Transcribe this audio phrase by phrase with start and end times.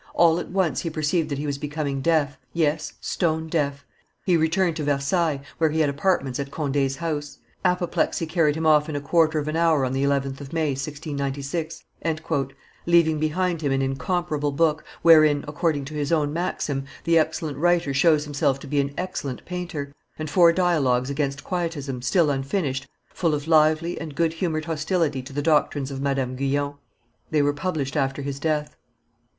[0.15, 3.85] All at once he perceived that he was becoming deaf, yes, stone deaf.
[4.25, 7.37] He returned to Versailles, where he had apartments at Conde's house.
[7.63, 10.69] Apoplexy carried him off in a quarter of an hour on the 11th of May,
[10.71, 11.83] 1696,"
[12.87, 17.93] leaving behind him an incomparable book, wherein, according to his own maxim, the excellent writer
[17.93, 23.35] shows himself to be an excellent painter; and four dialogues against Quietism, still unfinished, full
[23.35, 26.73] of lively and good humored hostility to the doctrines of Madame Guyon.
[27.29, 28.75] They were published after his death.